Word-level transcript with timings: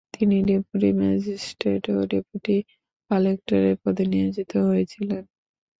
তিনি 0.13 0.37
deputy 0.47 0.89
magistrate 0.99 1.83
ও 1.91 2.09
deputy 2.11 2.55
কালেক্টরের 3.11 3.75
পদে 3.83 4.03
নিয়োজিত 4.13 4.51
হয়েছিলেন। 4.67 5.23